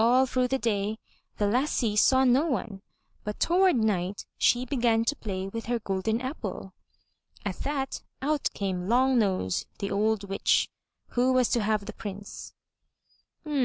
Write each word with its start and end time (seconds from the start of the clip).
All 0.00 0.26
through 0.26 0.48
the 0.48 0.58
day 0.58 0.98
the 1.36 1.46
lassie 1.46 1.94
saw 1.94 2.24
no 2.24 2.44
one, 2.48 2.82
but 3.22 3.38
toward 3.38 3.76
night 3.76 4.26
she 4.36 4.64
began 4.64 5.04
to 5.04 5.14
play 5.14 5.46
with 5.46 5.66
her 5.66 5.78
golden 5.78 6.20
apple. 6.20 6.72
At 7.46 7.58
that, 7.60 8.02
out 8.20 8.48
came 8.52 8.88
Long 8.88 9.16
nose, 9.16 9.66
the 9.78 9.92
old 9.92 10.24
witch, 10.24 10.68
who 11.10 11.32
was 11.32 11.48
to 11.50 11.62
have 11.62 11.86
the 11.86 11.92
Prince. 11.92 12.52